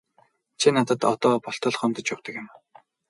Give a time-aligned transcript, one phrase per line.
[0.59, 2.59] Чи надад одоо болтол гомдож явдаг юм уу?